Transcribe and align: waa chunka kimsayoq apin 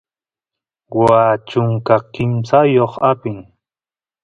waa 1.03 1.31
chunka 1.49 1.95
kimsayoq 2.13 2.93
apin 3.11 3.37